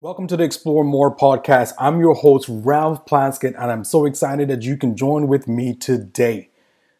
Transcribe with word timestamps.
Welcome 0.00 0.28
to 0.28 0.36
the 0.36 0.44
Explore 0.44 0.84
More 0.84 1.12
podcast. 1.12 1.72
I'm 1.76 1.98
your 1.98 2.14
host, 2.14 2.46
Ralph 2.48 3.04
Plaskett, 3.04 3.60
and 3.60 3.68
I'm 3.68 3.82
so 3.82 4.06
excited 4.06 4.46
that 4.46 4.62
you 4.62 4.76
can 4.76 4.96
join 4.96 5.26
with 5.26 5.48
me 5.48 5.74
today. 5.74 6.50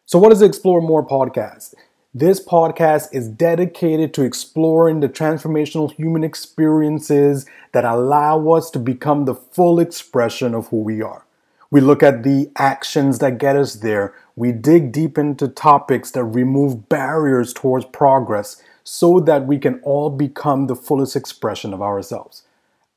So, 0.05 0.19
what 0.19 0.33
is 0.33 0.39
the 0.39 0.45
Explore 0.45 0.81
More 0.81 1.07
podcast? 1.07 1.75
This 2.13 2.45
podcast 2.45 3.07
is 3.13 3.29
dedicated 3.29 4.13
to 4.15 4.23
exploring 4.23 4.99
the 4.99 5.07
transformational 5.07 5.93
human 5.93 6.25
experiences 6.25 7.45
that 7.71 7.85
allow 7.85 8.49
us 8.49 8.69
to 8.71 8.79
become 8.79 9.23
the 9.23 9.35
full 9.35 9.79
expression 9.79 10.53
of 10.53 10.67
who 10.67 10.81
we 10.81 11.01
are. 11.01 11.25
We 11.71 11.79
look 11.79 12.03
at 12.03 12.23
the 12.23 12.51
actions 12.57 13.19
that 13.19 13.37
get 13.37 13.55
us 13.55 13.75
there. 13.75 14.13
We 14.35 14.51
dig 14.51 14.91
deep 14.91 15.17
into 15.17 15.47
topics 15.47 16.11
that 16.11 16.25
remove 16.25 16.89
barriers 16.89 17.53
towards 17.53 17.85
progress 17.85 18.61
so 18.83 19.21
that 19.21 19.47
we 19.47 19.57
can 19.57 19.79
all 19.83 20.09
become 20.09 20.67
the 20.67 20.75
fullest 20.75 21.15
expression 21.15 21.73
of 21.73 21.81
ourselves. 21.81 22.43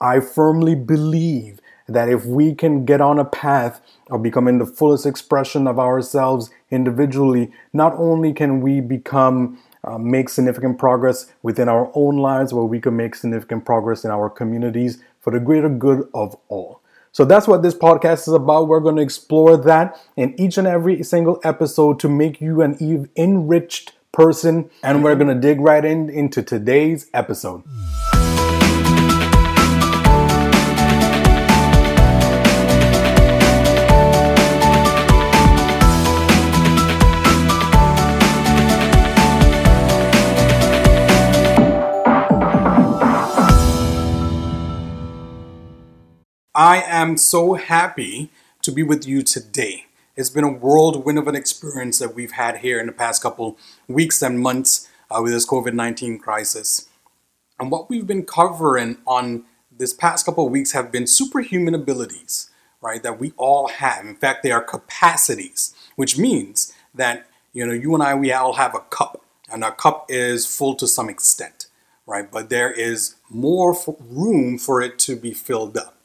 I 0.02 0.18
firmly 0.18 0.74
believe 0.74 1.60
that 1.86 2.08
if 2.08 2.26
we 2.26 2.54
can 2.54 2.84
get 2.84 3.00
on 3.00 3.20
a 3.20 3.24
path 3.24 3.80
of 4.10 4.22
becoming 4.22 4.58
the 4.58 4.66
fullest 4.66 5.06
expression 5.06 5.68
of 5.68 5.78
ourselves 5.78 6.50
individually, 6.72 7.52
not 7.72 7.94
only 7.96 8.32
can 8.32 8.60
we 8.60 8.80
become 8.80 9.62
uh, 9.84 9.98
make 9.98 10.28
significant 10.28 10.78
progress 10.78 11.32
within 11.42 11.68
our 11.68 11.90
own 11.94 12.16
lives, 12.16 12.52
but 12.52 12.66
we 12.66 12.80
can 12.80 12.96
make 12.96 13.14
significant 13.14 13.64
progress 13.64 14.04
in 14.04 14.10
our 14.10 14.28
communities 14.28 14.98
for 15.20 15.32
the 15.32 15.40
greater 15.40 15.68
good 15.68 16.08
of 16.14 16.36
all. 16.48 16.80
So 17.12 17.24
that's 17.24 17.46
what 17.46 17.62
this 17.62 17.74
podcast 17.74 18.26
is 18.26 18.34
about. 18.34 18.68
We're 18.68 18.80
going 18.80 18.96
to 18.96 19.02
explore 19.02 19.56
that 19.56 20.00
in 20.16 20.38
each 20.40 20.58
and 20.58 20.66
every 20.66 21.02
single 21.04 21.40
episode 21.44 22.00
to 22.00 22.08
make 22.08 22.40
you 22.40 22.62
an 22.62 23.08
enriched 23.16 23.92
person. 24.10 24.68
And 24.82 25.04
we're 25.04 25.16
going 25.16 25.34
to 25.34 25.40
dig 25.40 25.60
right 25.60 25.84
in 25.84 26.10
into 26.10 26.42
today's 26.42 27.08
episode. 27.12 27.62
I 46.54 46.82
am 46.82 47.16
so 47.16 47.54
happy 47.54 48.28
to 48.60 48.70
be 48.70 48.82
with 48.82 49.06
you 49.06 49.22
today. 49.22 49.86
It's 50.16 50.28
been 50.28 50.44
a 50.44 50.52
whirlwind 50.52 51.18
of 51.18 51.26
an 51.26 51.34
experience 51.34 51.98
that 51.98 52.14
we've 52.14 52.32
had 52.32 52.58
here 52.58 52.78
in 52.78 52.84
the 52.84 52.92
past 52.92 53.22
couple 53.22 53.56
weeks 53.88 54.20
and 54.20 54.38
months 54.38 54.86
uh, 55.10 55.22
with 55.22 55.32
this 55.32 55.46
COVID 55.46 55.72
19 55.72 56.18
crisis. 56.18 56.90
And 57.58 57.70
what 57.70 57.88
we've 57.88 58.06
been 58.06 58.26
covering 58.26 58.98
on 59.06 59.44
this 59.74 59.94
past 59.94 60.26
couple 60.26 60.46
weeks 60.50 60.72
have 60.72 60.92
been 60.92 61.06
superhuman 61.06 61.74
abilities, 61.74 62.50
right, 62.82 63.02
that 63.02 63.18
we 63.18 63.32
all 63.38 63.68
have. 63.68 64.04
In 64.04 64.16
fact, 64.16 64.42
they 64.42 64.50
are 64.50 64.62
capacities, 64.62 65.74
which 65.96 66.18
means 66.18 66.74
that, 66.94 67.26
you 67.54 67.64
know, 67.64 67.72
you 67.72 67.94
and 67.94 68.02
I, 68.02 68.14
we 68.14 68.30
all 68.30 68.54
have 68.54 68.74
a 68.74 68.80
cup, 68.80 69.24
and 69.50 69.64
our 69.64 69.74
cup 69.74 70.04
is 70.10 70.44
full 70.44 70.74
to 70.74 70.86
some 70.86 71.08
extent, 71.08 71.68
right? 72.04 72.30
But 72.30 72.50
there 72.50 72.70
is 72.70 73.14
more 73.30 73.74
room 73.98 74.58
for 74.58 74.82
it 74.82 74.98
to 74.98 75.16
be 75.16 75.32
filled 75.32 75.78
up. 75.78 75.96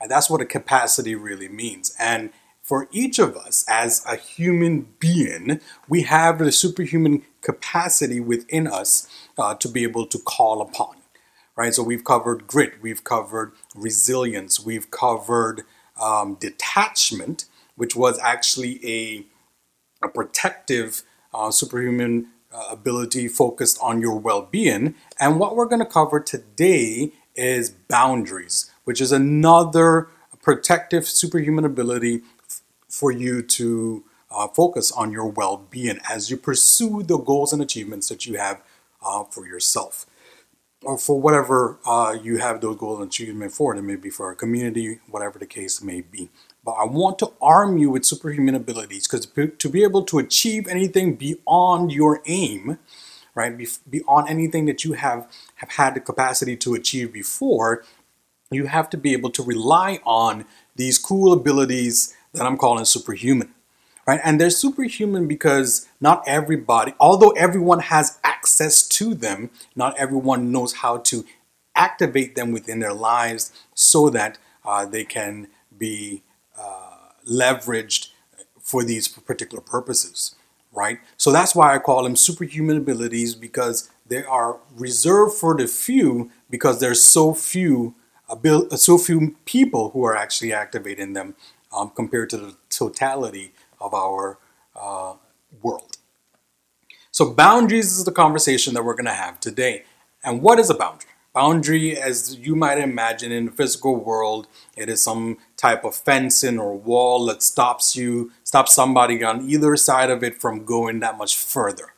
And 0.00 0.10
that's 0.10 0.30
what 0.30 0.40
a 0.40 0.46
capacity 0.46 1.14
really 1.14 1.48
means. 1.48 1.94
And 1.98 2.30
for 2.62 2.88
each 2.92 3.18
of 3.18 3.36
us 3.36 3.64
as 3.68 4.04
a 4.06 4.16
human 4.16 4.88
being, 4.98 5.60
we 5.88 6.02
have 6.02 6.38
the 6.38 6.52
superhuman 6.52 7.22
capacity 7.42 8.20
within 8.20 8.66
us 8.66 9.08
uh, 9.38 9.54
to 9.56 9.68
be 9.68 9.82
able 9.82 10.06
to 10.06 10.18
call 10.18 10.62
upon. 10.62 10.96
Right? 11.56 11.74
So 11.74 11.82
we've 11.82 12.04
covered 12.04 12.46
grit, 12.46 12.74
we've 12.80 13.04
covered 13.04 13.52
resilience, 13.74 14.64
we've 14.64 14.90
covered 14.90 15.62
um, 16.00 16.36
detachment, 16.40 17.46
which 17.76 17.94
was 17.94 18.18
actually 18.20 18.80
a, 18.86 19.26
a 20.06 20.08
protective 20.08 21.02
uh, 21.34 21.50
superhuman 21.50 22.28
uh, 22.52 22.68
ability 22.70 23.28
focused 23.28 23.78
on 23.82 24.00
your 24.00 24.16
well 24.16 24.42
being. 24.42 24.94
And 25.18 25.38
what 25.38 25.56
we're 25.56 25.66
going 25.66 25.80
to 25.80 25.86
cover 25.86 26.20
today 26.20 27.12
is 27.34 27.70
boundaries 27.70 28.70
which 28.90 29.00
is 29.00 29.12
another 29.12 30.08
protective 30.42 31.06
superhuman 31.06 31.64
ability 31.64 32.22
f- 32.48 32.60
for 32.88 33.12
you 33.12 33.40
to 33.40 34.02
uh, 34.32 34.48
focus 34.48 34.90
on 34.90 35.12
your 35.12 35.28
well 35.28 35.64
being 35.70 36.00
as 36.10 36.28
you 36.28 36.36
pursue 36.36 37.04
the 37.04 37.16
goals 37.16 37.52
and 37.52 37.62
achievements 37.62 38.08
that 38.08 38.26
you 38.26 38.36
have 38.36 38.60
uh, 39.06 39.22
for 39.22 39.46
yourself 39.46 40.06
or 40.82 40.98
for 40.98 41.20
whatever 41.20 41.78
uh, 41.86 42.16
you 42.20 42.38
have 42.38 42.60
those 42.60 42.76
goals 42.76 42.98
and 42.98 43.08
achievements 43.08 43.56
for. 43.56 43.76
It 43.76 43.82
may 43.82 43.94
be 43.94 44.10
for 44.10 44.32
a 44.32 44.34
community, 44.36 44.98
whatever 45.08 45.38
the 45.38 45.46
case 45.46 45.80
may 45.80 46.00
be. 46.00 46.30
But 46.64 46.72
I 46.72 46.84
want 46.84 47.20
to 47.20 47.32
arm 47.40 47.78
you 47.78 47.90
with 47.90 48.04
superhuman 48.04 48.56
abilities 48.56 49.06
because 49.06 49.26
to 49.26 49.68
be 49.68 49.84
able 49.84 50.02
to 50.06 50.18
achieve 50.18 50.66
anything 50.66 51.14
beyond 51.14 51.92
your 51.92 52.22
aim, 52.26 52.80
right, 53.36 53.56
beyond 53.88 54.28
anything 54.28 54.64
that 54.66 54.84
you 54.84 54.94
have, 54.94 55.30
have 55.56 55.70
had 55.70 55.94
the 55.94 56.00
capacity 56.00 56.56
to 56.56 56.74
achieve 56.74 57.12
before, 57.12 57.84
you 58.50 58.66
have 58.66 58.90
to 58.90 58.96
be 58.96 59.12
able 59.12 59.30
to 59.30 59.42
rely 59.42 60.00
on 60.04 60.44
these 60.76 60.98
cool 60.98 61.32
abilities 61.32 62.14
that 62.32 62.44
I'm 62.44 62.56
calling 62.56 62.84
superhuman. 62.84 63.54
Right? 64.06 64.20
And 64.24 64.40
they're 64.40 64.50
superhuman 64.50 65.28
because 65.28 65.86
not 66.00 66.24
everybody, 66.26 66.94
although 66.98 67.30
everyone 67.30 67.80
has 67.80 68.18
access 68.24 68.86
to 68.88 69.14
them, 69.14 69.50
not 69.76 69.96
everyone 69.96 70.50
knows 70.50 70.74
how 70.74 70.98
to 70.98 71.24
activate 71.76 72.34
them 72.34 72.50
within 72.50 72.80
their 72.80 72.94
lives 72.94 73.52
so 73.74 74.10
that 74.10 74.38
uh, 74.64 74.84
they 74.84 75.04
can 75.04 75.46
be 75.78 76.22
uh, 76.58 76.96
leveraged 77.30 78.08
for 78.60 78.82
these 78.82 79.06
particular 79.06 79.62
purposes, 79.62 80.34
right? 80.72 80.98
So 81.16 81.30
that's 81.30 81.54
why 81.54 81.74
I 81.74 81.78
call 81.78 82.02
them 82.02 82.16
superhuman 82.16 82.78
abilities 82.78 83.34
because 83.34 83.90
they 84.06 84.24
are 84.24 84.58
reserved 84.74 85.34
for 85.34 85.56
the 85.56 85.68
few 85.68 86.30
because 86.50 86.80
there's 86.80 87.04
so 87.04 87.32
few 87.32 87.94
uh, 88.30 88.76
so 88.76 88.98
few 88.98 89.36
people 89.44 89.90
who 89.90 90.04
are 90.04 90.16
actually 90.16 90.52
activating 90.52 91.12
them 91.12 91.34
um, 91.72 91.90
compared 91.94 92.30
to 92.30 92.36
the 92.36 92.56
totality 92.68 93.52
of 93.80 93.94
our 93.94 94.38
uh, 94.76 95.14
world. 95.62 95.96
So, 97.10 97.32
boundaries 97.32 97.98
is 97.98 98.04
the 98.04 98.12
conversation 98.12 98.74
that 98.74 98.84
we're 98.84 98.94
going 98.94 99.06
to 99.06 99.12
have 99.12 99.40
today. 99.40 99.84
And 100.22 100.42
what 100.42 100.58
is 100.58 100.70
a 100.70 100.74
boundary? 100.74 101.10
Boundary, 101.32 101.96
as 101.96 102.36
you 102.36 102.56
might 102.56 102.78
imagine 102.78 103.30
in 103.30 103.46
the 103.46 103.52
physical 103.52 103.96
world, 103.96 104.48
it 104.76 104.88
is 104.88 105.00
some 105.00 105.38
type 105.56 105.84
of 105.84 105.94
fencing 105.94 106.58
or 106.58 106.76
wall 106.76 107.26
that 107.26 107.42
stops 107.42 107.94
you, 107.94 108.32
stops 108.42 108.74
somebody 108.74 109.22
on 109.22 109.48
either 109.48 109.76
side 109.76 110.10
of 110.10 110.24
it 110.24 110.40
from 110.40 110.64
going 110.64 110.98
that 111.00 111.16
much 111.16 111.36
further, 111.36 111.94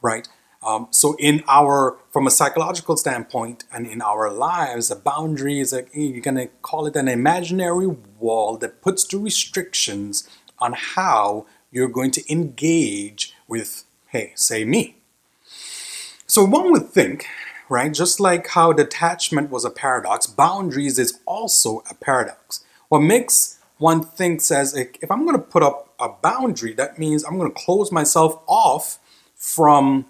right? 0.00 0.28
Um, 0.64 0.86
so, 0.90 1.16
in 1.18 1.42
our, 1.48 1.98
from 2.12 2.26
a 2.26 2.30
psychological 2.30 2.96
standpoint, 2.96 3.64
and 3.72 3.86
in 3.86 4.00
our 4.00 4.30
lives, 4.30 4.90
a 4.90 4.96
boundary 4.96 5.58
is 5.58 5.72
a, 5.72 5.84
you're 5.92 6.20
going 6.20 6.36
to 6.36 6.46
call 6.62 6.86
it 6.86 6.94
an 6.94 7.08
imaginary 7.08 7.88
wall 7.88 8.56
that 8.58 8.80
puts 8.80 9.04
the 9.04 9.18
restrictions 9.18 10.28
on 10.60 10.74
how 10.74 11.46
you're 11.72 11.88
going 11.88 12.12
to 12.12 12.32
engage 12.32 13.34
with, 13.48 13.84
hey, 14.08 14.32
say 14.36 14.64
me. 14.64 14.98
So, 16.28 16.44
one 16.44 16.70
would 16.70 16.90
think, 16.90 17.26
right, 17.68 17.92
just 17.92 18.20
like 18.20 18.46
how 18.48 18.72
detachment 18.72 19.50
was 19.50 19.64
a 19.64 19.70
paradox, 19.70 20.28
boundaries 20.28 20.98
is 20.98 21.18
also 21.26 21.82
a 21.90 21.94
paradox. 21.94 22.64
What 22.88 23.00
makes 23.00 23.58
one 23.78 24.04
think 24.04 24.40
says, 24.40 24.76
if 24.76 25.10
I'm 25.10 25.24
going 25.24 25.36
to 25.36 25.42
put 25.42 25.64
up 25.64 25.92
a 25.98 26.08
boundary, 26.08 26.72
that 26.74 27.00
means 27.00 27.24
I'm 27.24 27.36
going 27.36 27.50
to 27.50 27.60
close 27.64 27.90
myself 27.90 28.40
off 28.46 29.00
from 29.34 30.06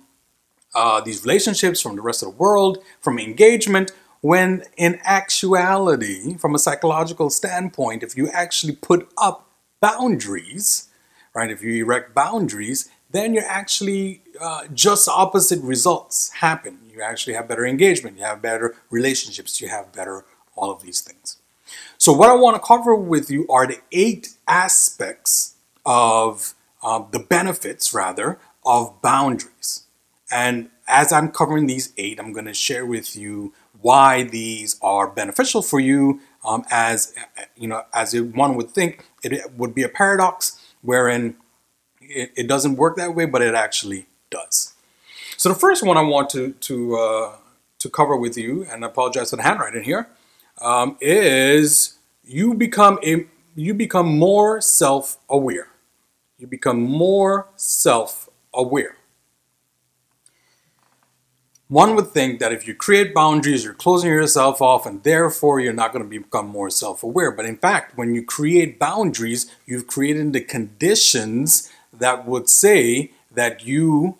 uh, 0.75 1.00
these 1.00 1.25
relationships 1.25 1.81
from 1.81 1.97
the 1.97 2.03
rest 2.03 2.22
of 2.22 2.31
the 2.31 2.37
world, 2.37 2.78
from 3.00 3.19
engagement, 3.19 3.93
when 4.21 4.65
in 4.77 5.00
actuality, 5.03 6.37
from 6.37 6.55
a 6.55 6.59
psychological 6.59 7.28
standpoint, 7.28 8.03
if 8.03 8.16
you 8.16 8.28
actually 8.30 8.74
put 8.74 9.09
up 9.19 9.48
boundaries, 9.80 10.89
right, 11.34 11.51
if 11.51 11.63
you 11.63 11.84
erect 11.84 12.15
boundaries, 12.15 12.89
then 13.10 13.34
you're 13.34 13.45
actually 13.45 14.22
uh, 14.41 14.66
just 14.72 15.09
opposite 15.09 15.60
results 15.60 16.30
happen. 16.34 16.78
You 16.91 17.03
actually 17.03 17.34
have 17.34 17.48
better 17.48 17.66
engagement, 17.66 18.16
you 18.16 18.24
have 18.24 18.41
better 18.41 18.77
relationships, 18.91 19.60
you 19.60 19.69
have 19.69 19.92
better 19.92 20.24
all 20.54 20.71
of 20.71 20.83
these 20.83 21.01
things. 21.01 21.39
So, 21.98 22.13
what 22.13 22.30
I 22.30 22.34
want 22.34 22.57
to 22.57 22.66
cover 22.66 22.95
with 22.95 23.30
you 23.30 23.47
are 23.48 23.66
the 23.66 23.80
eight 23.92 24.34
aspects 24.47 25.54
of 25.84 26.54
uh, 26.83 27.04
the 27.10 27.19
benefits, 27.19 27.95
rather, 27.95 28.39
of 28.65 29.01
boundaries. 29.03 29.84
And 30.33 30.71
as 30.89 31.13
I'm 31.13 31.31
covering 31.31 31.67
these 31.67 31.93
eight, 31.99 32.19
I'm 32.19 32.33
going 32.33 32.47
to 32.47 32.55
share 32.55 32.87
with 32.87 33.15
you 33.15 33.53
why 33.83 34.23
these 34.23 34.79
are 34.81 35.07
beneficial 35.07 35.63
for 35.63 35.79
you. 35.79 36.21
Um, 36.45 36.65
as 36.71 37.15
you 37.57 37.69
know, 37.69 37.84
as 37.93 38.19
one 38.19 38.57
would 38.57 38.71
think, 38.71 39.05
it 39.23 39.53
would 39.57 39.75
be 39.75 39.83
a 39.83 39.89
paradox 39.89 40.59
wherein 40.81 41.37
it, 42.01 42.33
it, 42.37 42.49
doesn't 42.49 42.77
work 42.77 42.97
that 42.97 43.15
way, 43.15 43.27
but 43.27 43.43
it 43.43 43.55
actually 43.55 44.07
does. 44.31 44.75
So 45.37 45.49
the 45.49 45.55
first 45.55 45.84
one 45.84 45.97
I 45.97 46.03
want 46.03 46.31
to 46.31 46.53
to 46.53 46.97
uh, 46.97 47.37
to 47.79 47.91
cover 47.91 48.17
with 48.17 48.37
you, 48.39 48.67
and 48.71 48.84
I 48.84 48.89
apologize 48.89 49.31
for 49.31 49.37
the 49.37 49.43
handwriting 49.43 49.84
here, 49.84 50.09
um, 50.61 50.97
is 51.01 51.99
you 52.25 52.55
become 52.55 52.99
a, 53.05 53.27
you 53.55 53.75
become 53.75 54.07
more 54.07 54.61
self-aware. 54.61 55.69
You 56.39 56.47
become 56.47 56.81
more 56.83 57.49
self-aware. 57.57 58.97
One 61.72 61.97
would 61.97 62.09
think 62.09 62.39
that 62.41 62.53
if 62.53 62.69
you 62.69 62.74
create 62.74 63.15
boundaries, 63.15 63.65
you're 63.65 63.72
closing 63.72 64.10
yourself 64.10 64.60
off, 64.60 64.84
and 64.84 65.03
therefore 65.03 65.59
you're 65.59 65.72
not 65.72 65.91
going 65.91 66.04
to 66.04 66.21
become 66.21 66.47
more 66.47 66.69
self 66.69 67.03
aware. 67.03 67.33
But 67.33 67.47
in 67.47 67.57
fact, 67.57 67.97
when 67.97 68.15
you 68.15 68.22
create 68.22 68.78
boundaries, 68.78 69.51
you've 69.65 69.86
created 69.86 70.34
the 70.34 70.42
conditions 70.42 71.72
that 71.91 72.27
would 72.27 72.51
say 72.51 73.13
that 73.30 73.65
you 73.65 74.19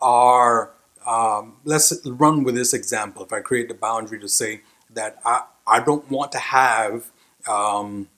are. 0.00 0.70
Um, 1.06 1.58
let's 1.64 1.92
run 2.06 2.44
with 2.44 2.54
this 2.54 2.72
example. 2.72 3.22
If 3.22 3.30
I 3.30 3.40
create 3.40 3.68
the 3.68 3.74
boundary 3.74 4.18
to 4.18 4.28
say 4.28 4.62
that 4.88 5.18
I, 5.22 5.42
I 5.66 5.80
don't 5.80 6.10
want 6.10 6.32
to 6.32 6.38
have 6.38 7.10
um, 7.46 8.08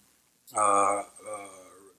uh, 0.57 1.01
uh, 1.01 1.05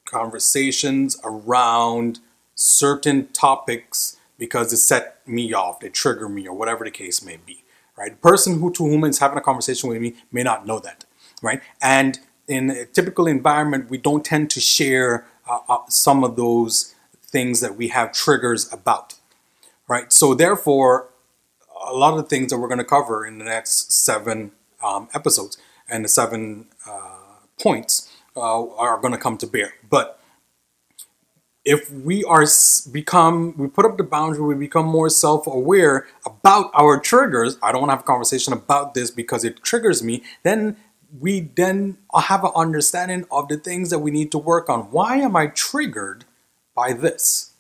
conversations 0.05 1.19
around 1.25 2.21
certain 2.55 3.27
topics 3.33 4.15
because 4.39 4.73
it 4.73 4.77
set 4.77 5.27
me 5.27 5.53
off, 5.53 5.83
it 5.83 5.93
trigger 5.93 6.27
me, 6.27 6.47
or 6.47 6.55
whatever 6.55 6.83
the 6.83 6.89
case 6.91 7.23
may 7.23 7.37
be. 7.45 7.63
Right? 7.95 8.11
The 8.11 8.29
person 8.29 8.59
who 8.59 8.71
to 8.73 8.83
whom 8.83 9.03
is 9.03 9.19
having 9.19 9.37
a 9.37 9.41
conversation 9.41 9.89
with 9.89 10.01
me 10.01 10.15
may 10.31 10.41
not 10.41 10.65
know 10.65 10.79
that. 10.79 11.05
Right? 11.43 11.61
And 11.81 12.19
in 12.47 12.71
a 12.71 12.85
typical 12.85 13.27
environment, 13.27 13.89
we 13.91 13.99
don't 13.99 14.25
tend 14.25 14.49
to 14.51 14.59
share 14.59 15.27
uh, 15.47 15.59
uh, 15.69 15.77
some 15.89 16.23
of 16.23 16.35
those 16.35 16.95
things 17.21 17.59
that 17.59 17.75
we 17.75 17.89
have 17.89 18.11
triggers 18.13 18.71
about. 18.73 19.15
Right? 19.87 20.11
So 20.11 20.33
therefore, 20.33 21.09
a 21.85 21.93
lot 21.93 22.11
of 22.13 22.17
the 22.17 22.23
things 22.23 22.51
that 22.51 22.57
we're 22.57 22.67
going 22.67 22.79
to 22.79 22.83
cover 22.85 23.25
in 23.25 23.37
the 23.37 23.45
next 23.45 23.91
seven 23.91 24.51
um, 24.83 25.09
episodes 25.13 25.57
and 25.89 26.05
the 26.05 26.09
seven 26.09 26.67
uh, 26.87 27.17
points 27.61 28.11
uh, 28.35 28.67
are 28.75 28.99
going 28.99 29.13
to 29.13 29.17
come 29.17 29.37
to 29.37 29.47
bear. 29.47 29.73
But 29.89 30.18
if 31.69 31.91
we 31.91 32.23
are 32.23 32.45
become 32.91 33.53
we 33.57 33.67
put 33.67 33.85
up 33.85 33.97
the 33.97 34.03
boundary 34.03 34.43
we 34.43 34.55
become 34.55 34.87
more 34.87 35.09
self-aware 35.09 36.07
about 36.25 36.71
our 36.73 36.99
triggers 36.99 37.57
i 37.61 37.71
don't 37.71 37.81
want 37.81 37.89
to 37.89 37.95
have 37.95 38.05
a 38.07 38.11
conversation 38.13 38.53
about 38.53 38.93
this 38.95 39.11
because 39.11 39.43
it 39.43 39.61
triggers 39.63 40.03
me 40.03 40.23
then 40.43 40.75
we 41.19 41.49
then 41.55 41.97
have 42.13 42.43
an 42.43 42.51
understanding 42.55 43.25
of 43.31 43.47
the 43.47 43.57
things 43.57 43.89
that 43.89 43.99
we 43.99 44.11
need 44.11 44.31
to 44.31 44.37
work 44.37 44.69
on. 44.69 44.91
Why 44.91 45.17
am 45.17 45.35
i 45.35 45.47
triggered 45.47 46.25
by 46.75 46.93
this? 46.93 47.53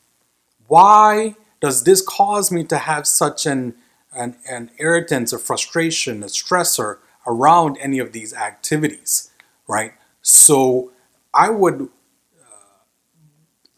Why 0.67 1.35
does 1.59 1.83
this 1.83 2.01
cause 2.01 2.51
me 2.51 2.63
to 2.65 2.77
have 2.77 3.07
such 3.07 3.45
an 3.45 3.75
an, 4.13 4.35
an 4.49 4.71
irritant 4.79 5.31
a 5.33 5.37
frustration 5.37 6.23
a 6.23 6.27
stressor 6.27 6.97
around 7.27 7.77
any 7.79 7.99
of 7.99 8.11
these 8.11 8.33
activities 8.33 9.31
right? 9.67 9.93
So 10.21 10.91
i 11.33 11.49
would 11.49 11.89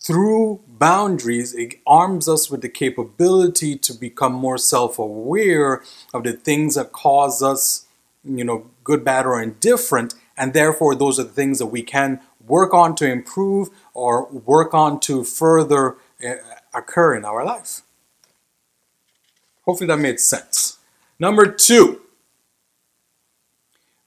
through 0.01 0.61
boundaries, 0.67 1.53
it 1.53 1.75
arms 1.85 2.27
us 2.27 2.49
with 2.49 2.61
the 2.61 2.69
capability 2.69 3.77
to 3.77 3.93
become 3.93 4.33
more 4.33 4.57
self 4.57 4.97
aware 4.97 5.83
of 6.13 6.23
the 6.23 6.33
things 6.33 6.75
that 6.75 6.91
cause 6.91 7.43
us, 7.43 7.85
you 8.23 8.43
know, 8.43 8.65
good, 8.83 9.05
bad, 9.05 9.25
or 9.25 9.41
indifferent. 9.41 10.15
And 10.35 10.53
therefore, 10.53 10.95
those 10.95 11.19
are 11.19 11.23
the 11.23 11.29
things 11.29 11.59
that 11.59 11.67
we 11.67 11.83
can 11.83 12.19
work 12.47 12.73
on 12.73 12.95
to 12.95 13.09
improve 13.09 13.69
or 13.93 14.27
work 14.27 14.73
on 14.73 14.99
to 15.01 15.23
further 15.23 15.97
uh, 16.25 16.33
occur 16.73 17.15
in 17.15 17.23
our 17.23 17.45
life. 17.45 17.81
Hopefully, 19.65 19.87
that 19.87 19.97
made 19.97 20.19
sense. 20.19 20.79
Number 21.19 21.45
two, 21.45 22.01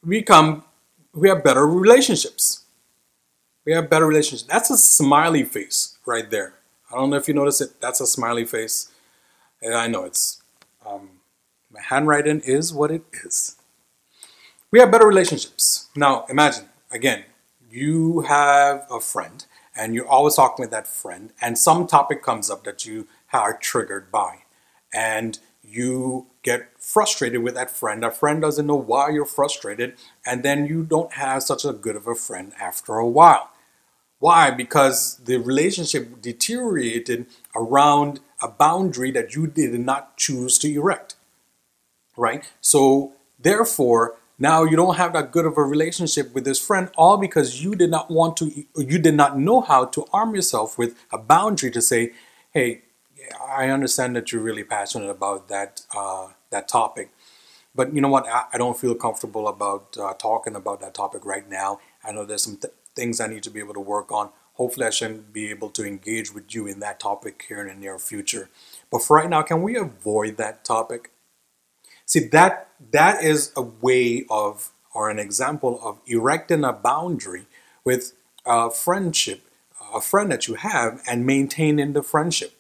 we 0.05 0.23
come, 0.23 0.65
we 1.13 1.29
have 1.29 1.45
better 1.45 1.65
relationships 1.65 2.64
we 3.65 3.73
have 3.73 3.91
better 3.91 4.07
relationships. 4.07 4.51
That's 4.51 4.71
a 4.71 4.77
smiley 4.77 5.45
face 5.45 5.99
right 6.07 6.31
there. 6.31 6.55
I 6.91 6.97
don't 6.97 7.11
know 7.11 7.17
if 7.17 7.29
you 7.29 7.35
notice 7.35 7.61
it. 7.61 7.81
That's 7.81 8.01
a 8.01 8.07
smiley 8.07 8.45
face. 8.45 8.91
And 9.63 9.75
I 9.75 9.87
know 9.87 10.05
it's 10.05 10.43
um, 10.87 11.09
my 11.71 11.81
handwriting 11.81 12.41
is 12.41 12.73
what 12.73 12.91
it 12.91 13.05
is. 13.25 13.57
We 14.71 14.81
have 14.81 14.91
better 14.91 15.07
relationships. 15.07 15.89
Now, 15.97 16.27
imagine 16.29 16.67
again, 16.91 17.25
you 17.71 18.21
have 18.23 18.87
a 18.91 19.01
friend 19.01 19.45
and 19.77 19.95
you're 19.95 20.07
always 20.07 20.37
talking 20.37 20.63
with 20.63 20.71
that 20.71 20.87
friend, 20.87 21.33
and 21.41 21.59
some 21.59 21.87
topic 21.87 22.23
comes 22.23 22.49
up 22.51 22.65
that 22.65 22.87
you 22.87 23.09
are 23.33 23.57
triggered 23.57 24.11
by, 24.13 24.43
and 24.93 25.39
you 25.63 26.27
get 26.43 26.69
frustrated 26.79 27.43
with 27.43 27.55
that 27.55 27.71
friend. 27.71 28.03
That 28.03 28.17
friend 28.17 28.41
doesn't 28.41 28.67
know 28.67 28.77
why 28.77 29.11
you're 29.11 29.25
frustrated, 29.25 29.95
and 30.25 30.43
then 30.43 30.67
you 30.67 30.85
don't 30.85 31.15
have 31.15 31.43
such 31.43 31.65
a 31.65 31.73
good 31.73 31.97
of 31.97 32.07
a 32.07 32.15
friend 32.15 32.53
after 32.61 32.95
a 32.95 33.09
while. 33.09 33.51
Why? 34.25 34.51
Because 34.51 35.17
the 35.17 35.37
relationship 35.37 36.23
deteriorated 36.23 37.27
around 37.55 38.21
a 38.41 38.49
boundary 38.49 39.11
that 39.11 39.35
you 39.35 39.47
did 39.47 39.79
not 39.79 40.17
choose 40.17 40.59
to 40.61 40.73
erect. 40.73 41.17
Right? 42.17 42.51
So, 42.63 43.13
therefore, 43.39 44.17
now 44.39 44.65
you 44.65 44.77
don't 44.77 44.97
have 44.97 45.13
that 45.13 45.31
good 45.31 45.45
of 45.45 45.59
a 45.59 45.63
relationship 45.63 46.35
with 46.35 46.47
this 46.47 46.59
friend, 46.59 46.89
all 46.97 47.19
because 47.19 47.63
you 47.63 47.75
did 47.75 47.91
not 47.91 48.11
want 48.11 48.39
to, 48.39 48.65
you 48.79 48.99
did 48.99 49.15
not 49.15 49.39
know 49.39 49.61
how 49.61 49.85
to 49.85 50.07
arm 50.11 50.35
yourself 50.35 50.79
with 50.79 50.97
a 51.13 51.19
boundary 51.19 51.71
to 51.73 51.83
say, 51.83 52.13
hey, 52.55 52.81
I 53.47 53.69
understand 53.69 54.17
that 54.17 54.33
you're 54.33 54.41
really 54.41 54.65
passionate 54.65 55.11
about 55.11 55.49
that 55.49 55.83
uh, 55.95 56.29
that 56.49 56.67
topic, 56.67 57.11
but 57.75 57.93
you 57.93 58.01
know 58.01 58.09
what? 58.09 58.27
I, 58.27 58.45
I 58.55 58.57
don't 58.59 58.79
feel 58.79 58.95
comfortable 58.95 59.49
about 59.49 59.99
uh, 59.99 60.15
talking 60.15 60.57
about 60.57 60.81
that 60.81 60.95
topic 60.95 61.27
right 61.27 61.47
now. 61.47 61.81
I 62.03 62.13
know 62.13 62.25
there's 62.25 62.45
some 62.45 62.57
th- 62.57 62.73
things 62.95 63.21
I 63.21 63.27
need 63.27 63.43
to 63.45 63.51
be 63.51 63.61
able 63.61 63.75
to 63.75 63.81
work 63.81 64.13
on. 64.13 64.31
Hopefully, 64.55 64.87
I 64.87 64.91
shouldn't 64.91 65.33
be 65.33 65.51
able 65.51 65.71
to 65.71 65.85
engage 65.85 66.33
with 66.33 66.55
you 66.55 66.67
in 66.67 66.81
that 66.81 67.01
topic 67.01 67.45
here 67.49 67.61
in 67.61 67.67
the 67.67 67.75
near 67.75 67.99
future. 67.99 68.51
But 68.91 69.03
for 69.03 69.17
right 69.17 69.29
now, 69.29 69.43
can 69.43 69.63
we 69.63 69.77
avoid 69.77 70.37
that 70.37 70.65
topic? 70.65 71.11
See, 72.07 72.29
that 72.29 72.69
that 72.93 73.25
is 73.25 73.53
a 73.57 73.63
way 73.63 74.25
of, 74.31 74.71
or 74.95 75.11
an 75.11 75.19
example 75.19 75.81
of 75.83 75.99
erecting 76.07 76.65
a 76.65 76.73
boundary 76.73 77.47
with 77.85 78.13
a 78.47 78.71
friendship, 78.71 79.43
a 79.93 80.01
friend 80.01 80.31
that 80.31 80.47
you 80.47 80.55
have, 80.55 81.01
and 81.09 81.27
maintaining 81.27 81.93
the 81.93 82.03
friendship, 82.03 82.53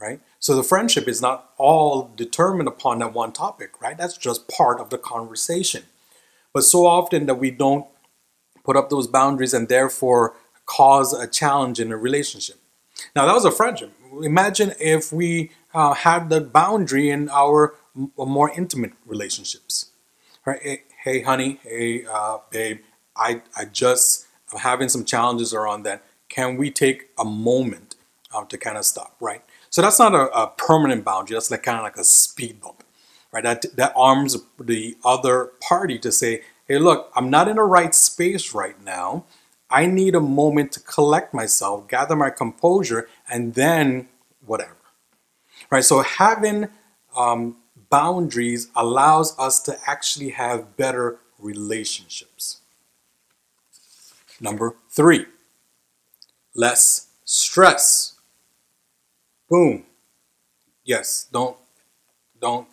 right? 0.00 0.20
So 0.40 0.56
the 0.56 0.64
friendship 0.64 1.06
is 1.06 1.22
not 1.22 1.50
all 1.58 2.10
determined 2.16 2.68
upon 2.68 2.98
that 2.98 3.12
one 3.12 3.32
topic, 3.32 3.80
right? 3.80 3.96
That's 3.96 4.16
just 4.16 4.48
part 4.48 4.80
of 4.80 4.90
the 4.90 4.98
conversation. 4.98 5.84
But 6.52 6.62
so 6.62 6.86
often 6.86 7.26
that 7.26 7.36
we 7.36 7.50
don't 7.50 7.86
put 8.70 8.76
up 8.76 8.88
those 8.88 9.08
boundaries 9.08 9.52
and 9.52 9.68
therefore 9.68 10.36
cause 10.64 11.12
a 11.12 11.26
challenge 11.26 11.80
in 11.80 11.90
a 11.90 11.96
relationship. 11.96 12.56
Now, 13.16 13.26
that 13.26 13.34
was 13.34 13.44
a 13.44 13.50
friendship. 13.50 13.90
Imagine 14.22 14.74
if 14.78 15.12
we 15.12 15.50
uh, 15.74 15.94
had 15.94 16.30
the 16.30 16.40
boundary 16.40 17.10
in 17.10 17.28
our 17.30 17.74
m- 17.96 18.12
more 18.16 18.48
intimate 18.50 18.92
relationships. 19.04 19.90
Right? 20.46 20.62
Hey, 20.62 20.82
hey 21.02 21.22
honey, 21.22 21.58
hey, 21.64 22.04
uh, 22.04 22.38
babe, 22.52 22.78
I, 23.16 23.42
I 23.56 23.64
just 23.64 24.28
am 24.52 24.60
having 24.60 24.88
some 24.88 25.04
challenges 25.04 25.52
around 25.52 25.82
that. 25.82 26.04
Can 26.28 26.56
we 26.56 26.70
take 26.70 27.08
a 27.18 27.24
moment 27.24 27.96
uh, 28.32 28.44
to 28.44 28.56
kind 28.56 28.78
of 28.78 28.84
stop, 28.84 29.16
right? 29.20 29.42
So 29.70 29.82
that's 29.82 29.98
not 29.98 30.14
a, 30.14 30.30
a 30.42 30.46
permanent 30.46 31.04
boundary. 31.04 31.34
That's 31.34 31.50
like 31.50 31.64
kind 31.64 31.78
of 31.78 31.82
like 31.82 31.96
a 31.96 32.04
speed 32.04 32.60
bump, 32.60 32.84
right? 33.32 33.42
That, 33.42 33.64
that 33.74 33.92
arms 33.96 34.36
the 34.60 34.96
other 35.04 35.50
party 35.60 35.98
to 35.98 36.12
say, 36.12 36.42
hey, 36.70 36.78
look, 36.78 37.10
I'm 37.16 37.30
not 37.30 37.48
in 37.48 37.56
the 37.56 37.64
right 37.64 37.92
space 37.92 38.54
right 38.54 38.80
now. 38.84 39.24
I 39.68 39.86
need 39.86 40.14
a 40.14 40.20
moment 40.20 40.70
to 40.72 40.80
collect 40.80 41.34
myself, 41.34 41.88
gather 41.88 42.14
my 42.14 42.30
composure, 42.30 43.08
and 43.28 43.54
then 43.54 44.08
whatever. 44.46 44.76
Right? 45.68 45.84
So 45.84 46.02
having 46.02 46.68
um, 47.16 47.56
boundaries 47.90 48.68
allows 48.76 49.36
us 49.36 49.60
to 49.62 49.76
actually 49.84 50.30
have 50.30 50.76
better 50.76 51.18
relationships. 51.40 52.60
Number 54.40 54.76
three, 54.90 55.26
less 56.54 57.08
stress. 57.24 58.14
Boom. 59.48 59.86
Yes, 60.84 61.26
don't, 61.32 61.56
don't, 62.40 62.68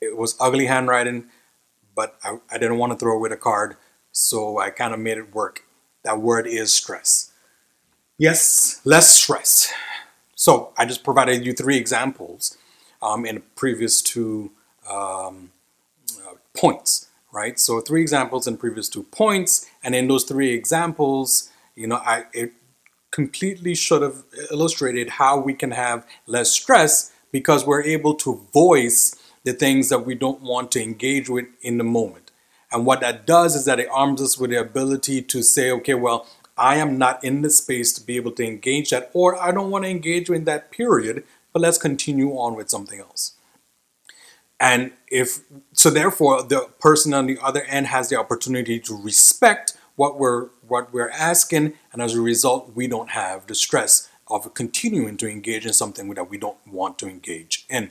it 0.00 0.16
was 0.16 0.36
ugly 0.40 0.66
handwriting 0.66 1.26
but 1.96 2.16
I, 2.22 2.38
I 2.50 2.58
didn't 2.58 2.78
want 2.78 2.92
to 2.92 2.98
throw 2.98 3.16
away 3.16 3.30
the 3.30 3.36
card, 3.36 3.76
so 4.12 4.58
I 4.58 4.70
kind 4.70 4.94
of 4.94 5.00
made 5.00 5.18
it 5.18 5.34
work. 5.34 5.62
That 6.04 6.20
word 6.20 6.46
is 6.46 6.72
stress. 6.72 7.32
Yes, 8.18 8.80
less 8.84 9.10
stress. 9.10 9.72
So 10.36 10.72
I 10.76 10.84
just 10.84 11.02
provided 11.02 11.44
you 11.44 11.52
three 11.52 11.76
examples 11.76 12.56
um, 13.02 13.26
in 13.26 13.42
previous 13.56 14.00
two 14.02 14.52
um, 14.88 15.50
uh, 16.20 16.34
points, 16.56 17.08
right? 17.32 17.58
So 17.58 17.80
three 17.80 18.02
examples 18.02 18.46
in 18.46 18.56
previous 18.56 18.88
two 18.88 19.02
points, 19.04 19.66
and 19.82 19.94
in 19.94 20.06
those 20.06 20.24
three 20.24 20.52
examples, 20.52 21.50
you 21.74 21.86
know, 21.86 21.96
I 21.96 22.26
it 22.32 22.52
completely 23.10 23.74
should 23.74 24.02
have 24.02 24.24
illustrated 24.50 25.08
how 25.10 25.38
we 25.40 25.54
can 25.54 25.70
have 25.70 26.06
less 26.26 26.52
stress 26.52 27.12
because 27.32 27.66
we're 27.66 27.82
able 27.82 28.14
to 28.14 28.46
voice 28.52 29.14
the 29.46 29.52
things 29.52 29.88
that 29.90 30.04
we 30.04 30.16
don't 30.16 30.42
want 30.42 30.72
to 30.72 30.82
engage 30.82 31.30
with 31.30 31.46
in 31.62 31.78
the 31.78 31.84
moment. 31.84 32.32
And 32.72 32.84
what 32.84 33.00
that 33.00 33.26
does 33.26 33.54
is 33.54 33.64
that 33.66 33.78
it 33.78 33.88
arms 33.92 34.20
us 34.20 34.36
with 34.36 34.50
the 34.50 34.60
ability 34.60 35.22
to 35.22 35.40
say, 35.40 35.70
okay, 35.70 35.94
well, 35.94 36.26
I 36.58 36.76
am 36.76 36.98
not 36.98 37.22
in 37.22 37.42
the 37.42 37.50
space 37.50 37.92
to 37.92 38.04
be 38.04 38.16
able 38.16 38.32
to 38.32 38.44
engage 38.44 38.90
that, 38.90 39.08
or 39.12 39.40
I 39.40 39.52
don't 39.52 39.70
want 39.70 39.84
to 39.84 39.90
engage 39.90 40.28
in 40.28 40.46
that 40.46 40.72
period, 40.72 41.22
but 41.52 41.62
let's 41.62 41.78
continue 41.78 42.32
on 42.32 42.56
with 42.56 42.70
something 42.70 42.98
else. 42.98 43.34
And 44.58 44.90
if 45.12 45.40
so, 45.72 45.90
therefore, 45.90 46.42
the 46.42 46.68
person 46.80 47.14
on 47.14 47.26
the 47.26 47.38
other 47.40 47.62
end 47.64 47.86
has 47.86 48.08
the 48.08 48.16
opportunity 48.16 48.80
to 48.80 49.00
respect 49.00 49.76
what 49.94 50.18
we're 50.18 50.48
what 50.66 50.92
we're 50.92 51.10
asking, 51.10 51.74
and 51.92 52.02
as 52.02 52.14
a 52.14 52.20
result, 52.20 52.72
we 52.74 52.88
don't 52.88 53.10
have 53.10 53.46
the 53.46 53.54
stress 53.54 54.08
of 54.28 54.52
continuing 54.54 55.16
to 55.18 55.28
engage 55.28 55.66
in 55.66 55.72
something 55.72 56.08
that 56.14 56.30
we 56.30 56.38
don't 56.38 56.58
want 56.66 56.98
to 56.98 57.06
engage 57.06 57.64
in. 57.68 57.90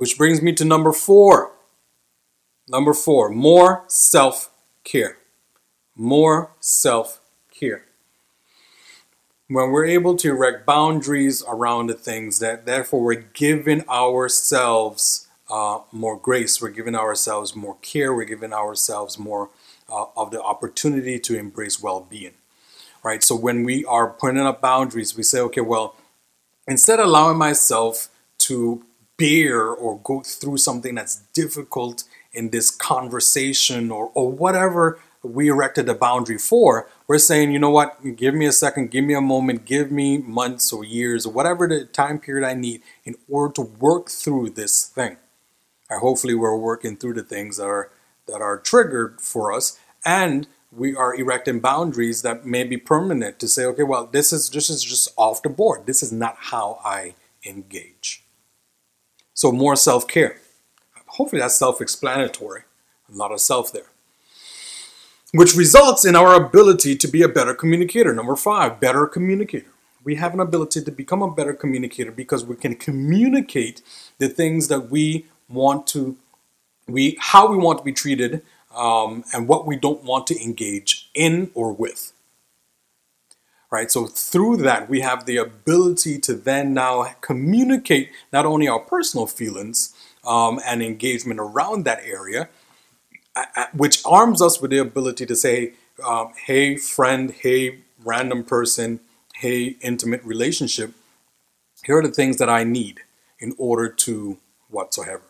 Which 0.00 0.16
brings 0.16 0.40
me 0.40 0.54
to 0.54 0.64
number 0.64 0.92
four. 0.92 1.52
Number 2.66 2.94
four, 2.94 3.28
more 3.28 3.84
self 3.86 4.50
care. 4.82 5.18
More 5.94 6.52
self 6.58 7.20
care. 7.50 7.84
When 9.48 9.70
we're 9.70 9.84
able 9.84 10.16
to 10.16 10.30
erect 10.30 10.64
boundaries 10.64 11.44
around 11.46 11.88
the 11.88 11.94
things 11.94 12.38
that, 12.38 12.64
therefore, 12.64 13.02
we're 13.02 13.26
giving 13.34 13.86
ourselves 13.90 15.28
uh, 15.50 15.80
more 15.92 16.16
grace, 16.16 16.62
we're 16.62 16.70
giving 16.70 16.94
ourselves 16.94 17.54
more 17.54 17.76
care, 17.82 18.14
we're 18.14 18.24
giving 18.24 18.54
ourselves 18.54 19.18
more 19.18 19.50
uh, 19.92 20.06
of 20.16 20.30
the 20.30 20.42
opportunity 20.42 21.18
to 21.18 21.38
embrace 21.38 21.82
well 21.82 22.06
being. 22.08 22.32
Right? 23.02 23.22
So 23.22 23.36
when 23.36 23.64
we 23.64 23.84
are 23.84 24.08
putting 24.08 24.40
up 24.40 24.62
boundaries, 24.62 25.14
we 25.14 25.24
say, 25.24 25.40
okay, 25.40 25.60
well, 25.60 25.94
instead 26.66 27.00
of 27.00 27.06
allowing 27.06 27.36
myself 27.36 28.08
to 28.38 28.86
bear 29.20 29.68
or 29.68 30.00
go 30.02 30.22
through 30.22 30.56
something 30.56 30.94
that's 30.94 31.16
difficult 31.34 32.04
in 32.32 32.48
this 32.48 32.70
conversation 32.70 33.90
or, 33.90 34.10
or 34.14 34.32
whatever 34.32 34.98
we 35.22 35.48
erected 35.48 35.86
a 35.90 35.94
boundary 35.94 36.38
for, 36.38 36.88
we're 37.06 37.18
saying, 37.18 37.52
you 37.52 37.58
know 37.58 37.70
what, 37.70 37.98
give 38.16 38.34
me 38.34 38.46
a 38.46 38.52
second, 38.52 38.90
give 38.90 39.04
me 39.04 39.12
a 39.12 39.20
moment, 39.20 39.66
give 39.66 39.92
me 39.92 40.16
months 40.16 40.72
or 40.72 40.82
years 40.82 41.26
or 41.26 41.32
whatever 41.34 41.68
the 41.68 41.84
time 41.84 42.18
period 42.18 42.46
I 42.46 42.54
need 42.54 42.80
in 43.04 43.16
order 43.28 43.52
to 43.54 43.62
work 43.62 44.08
through 44.08 44.50
this 44.50 44.86
thing. 44.86 45.18
Hopefully 45.90 46.34
we're 46.34 46.56
working 46.56 46.96
through 46.96 47.14
the 47.14 47.22
things 47.22 47.58
that 47.58 47.66
are 47.66 47.90
that 48.26 48.40
are 48.40 48.58
triggered 48.58 49.20
for 49.20 49.52
us 49.52 49.78
and 50.04 50.46
we 50.72 50.94
are 50.94 51.14
erecting 51.14 51.60
boundaries 51.60 52.22
that 52.22 52.46
may 52.46 52.62
be 52.64 52.76
permanent 52.76 53.40
to 53.40 53.48
say, 53.48 53.64
okay, 53.64 53.82
well, 53.82 54.06
this 54.06 54.32
is 54.32 54.48
this 54.50 54.70
is 54.70 54.82
just 54.82 55.12
off 55.18 55.42
the 55.42 55.50
board. 55.50 55.86
This 55.86 56.02
is 56.02 56.12
not 56.12 56.36
how 56.38 56.78
I 56.84 57.14
engage. 57.44 58.24
So 59.40 59.46
more 59.52 59.76
self-care 59.76 60.36
hopefully 61.10 61.40
that's 61.40 61.56
self-explanatory. 61.56 62.62
A 63.12 63.16
lot 63.16 63.32
of 63.32 63.40
self 63.40 63.72
there. 63.72 63.90
Which 65.32 65.54
results 65.54 66.04
in 66.04 66.16
our 66.16 66.34
ability 66.34 66.96
to 66.96 67.08
be 67.08 67.22
a 67.22 67.28
better 67.28 67.54
communicator. 67.54 68.12
Number 68.14 68.36
five, 68.36 68.80
better 68.80 69.06
communicator. 69.06 69.66
We 70.02 70.14
have 70.16 70.32
an 70.34 70.40
ability 70.40 70.82
to 70.82 70.90
become 70.90 71.22
a 71.22 71.30
better 71.30 71.52
communicator 71.52 72.10
because 72.10 72.44
we 72.44 72.56
can 72.56 72.74
communicate 72.74 73.82
the 74.18 74.28
things 74.28 74.68
that 74.68 74.90
we 74.90 75.26
want 75.48 75.86
to, 75.88 76.16
we 76.88 77.16
how 77.20 77.50
we 77.50 77.56
want 77.56 77.78
to 77.80 77.84
be 77.84 77.92
treated, 77.92 78.42
um, 78.74 79.24
and 79.34 79.46
what 79.46 79.66
we 79.66 79.76
don't 79.76 80.02
want 80.02 80.26
to 80.28 80.42
engage 80.42 81.10
in 81.14 81.50
or 81.54 81.72
with. 81.72 82.12
Right. 83.70 83.90
So 83.90 84.06
through 84.06 84.58
that, 84.58 84.88
we 84.90 85.00
have 85.00 85.26
the 85.26 85.38
ability 85.38 86.18
to 86.20 86.34
then 86.34 86.74
now 86.74 87.04
communicate 87.22 88.10
not 88.32 88.46
only 88.46 88.68
our 88.68 88.80
personal 88.80 89.26
feelings, 89.26 89.94
um, 90.26 90.60
and 90.66 90.82
engagement 90.82 91.40
around 91.40 91.84
that 91.84 92.00
area, 92.04 92.48
which 93.74 94.02
arms 94.06 94.42
us 94.42 94.60
with 94.60 94.70
the 94.70 94.78
ability 94.78 95.26
to 95.26 95.36
say, 95.36 95.74
um, 96.04 96.32
hey, 96.46 96.76
friend, 96.76 97.32
hey, 97.32 97.80
random 98.04 98.44
person, 98.44 99.00
hey, 99.36 99.76
intimate 99.82 100.24
relationship, 100.24 100.92
here 101.84 101.98
are 101.98 102.02
the 102.02 102.12
things 102.12 102.38
that 102.38 102.50
I 102.50 102.64
need 102.64 103.00
in 103.40 103.54
order 103.58 103.88
to 103.88 104.38
whatsoever. 104.68 105.24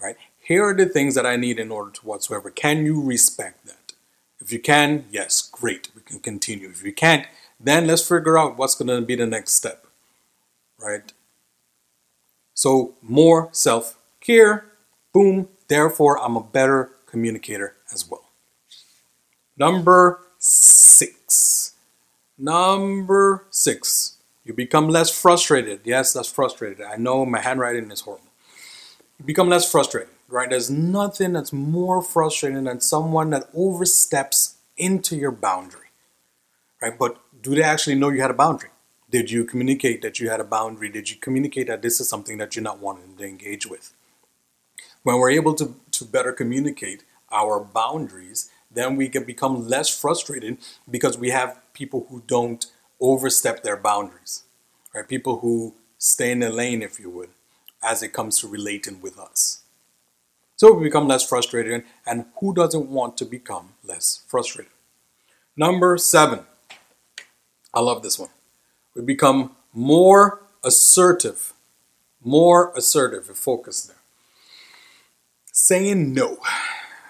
Right? 0.00 0.16
Here 0.38 0.64
are 0.64 0.74
the 0.74 0.86
things 0.86 1.14
that 1.14 1.26
I 1.26 1.36
need 1.36 1.58
in 1.58 1.70
order 1.70 1.90
to 1.92 2.00
whatsoever. 2.06 2.50
Can 2.50 2.84
you 2.86 3.00
respect 3.02 3.66
that? 3.66 3.83
If 4.44 4.52
you 4.52 4.58
can, 4.58 5.06
yes, 5.10 5.48
great, 5.50 5.88
we 5.96 6.02
can 6.02 6.20
continue. 6.20 6.68
If 6.68 6.84
you 6.84 6.92
can't, 6.92 7.26
then 7.58 7.86
let's 7.86 8.06
figure 8.06 8.38
out 8.38 8.58
what's 8.58 8.74
going 8.74 8.88
to 8.88 9.00
be 9.00 9.16
the 9.16 9.26
next 9.26 9.54
step. 9.54 9.86
Right? 10.78 11.14
So 12.52 12.94
more 13.00 13.48
self 13.52 13.96
care, 14.20 14.66
boom, 15.14 15.48
therefore 15.68 16.20
I'm 16.20 16.36
a 16.36 16.42
better 16.42 16.90
communicator 17.06 17.74
as 17.92 18.08
well. 18.08 18.24
Number 19.56 20.20
six. 20.38 21.72
Number 22.36 23.46
six. 23.50 24.18
You 24.44 24.52
become 24.52 24.90
less 24.90 25.10
frustrated. 25.10 25.80
Yes, 25.84 26.12
that's 26.12 26.30
frustrated. 26.30 26.82
I 26.82 26.96
know 26.96 27.24
my 27.24 27.40
handwriting 27.40 27.90
is 27.90 28.00
horrible. 28.00 28.26
You 29.18 29.24
become 29.24 29.48
less 29.48 29.70
frustrated, 29.70 30.12
right? 30.28 30.50
There's 30.50 30.70
nothing 30.70 31.32
that's 31.32 31.52
more 31.52 32.02
frustrating 32.02 32.64
than 32.64 32.80
someone 32.80 33.30
that 33.30 33.48
oversteps 33.54 34.56
into 34.76 35.16
your 35.16 35.30
boundary, 35.30 35.88
right? 36.82 36.98
But 36.98 37.18
do 37.42 37.54
they 37.54 37.62
actually 37.62 37.96
know 37.96 38.08
you 38.10 38.22
had 38.22 38.30
a 38.30 38.34
boundary? 38.34 38.70
Did 39.10 39.30
you 39.30 39.44
communicate 39.44 40.02
that 40.02 40.18
you 40.18 40.30
had 40.30 40.40
a 40.40 40.44
boundary? 40.44 40.88
Did 40.88 41.10
you 41.10 41.16
communicate 41.16 41.68
that 41.68 41.82
this 41.82 42.00
is 42.00 42.08
something 42.08 42.38
that 42.38 42.56
you're 42.56 42.62
not 42.62 42.80
wanting 42.80 43.16
to 43.16 43.24
engage 43.24 43.66
with? 43.66 43.92
When 45.02 45.18
we're 45.18 45.30
able 45.30 45.54
to, 45.54 45.74
to 45.92 46.04
better 46.04 46.32
communicate 46.32 47.04
our 47.30 47.60
boundaries, 47.60 48.50
then 48.70 48.96
we 48.96 49.08
can 49.08 49.24
become 49.24 49.68
less 49.68 49.88
frustrated 49.88 50.58
because 50.90 51.18
we 51.18 51.30
have 51.30 51.60
people 51.74 52.06
who 52.08 52.22
don't 52.26 52.66
overstep 53.00 53.62
their 53.62 53.76
boundaries, 53.76 54.44
right? 54.94 55.06
People 55.06 55.40
who 55.40 55.74
stay 55.98 56.32
in 56.32 56.40
the 56.40 56.50
lane, 56.50 56.82
if 56.82 56.98
you 56.98 57.10
would, 57.10 57.30
as 57.82 58.02
it 58.02 58.12
comes 58.12 58.40
to 58.40 58.48
relating 58.48 59.00
with 59.00 59.18
us. 59.18 59.63
So 60.64 60.72
we 60.72 60.84
become 60.84 61.06
less 61.06 61.28
frustrated, 61.28 61.84
and 62.06 62.24
who 62.40 62.54
doesn't 62.54 62.88
want 62.88 63.18
to 63.18 63.26
become 63.26 63.74
less 63.84 64.22
frustrated? 64.26 64.72
Number 65.58 65.98
seven. 65.98 66.46
I 67.74 67.80
love 67.80 68.02
this 68.02 68.18
one 68.18 68.30
we 68.94 69.02
become 69.02 69.54
more 69.74 70.40
assertive, 70.64 71.52
more 72.22 72.72
assertive 72.74 73.28
and 73.28 73.36
focused 73.36 73.88
there. 73.88 73.98
Saying 75.52 76.14
no. 76.14 76.38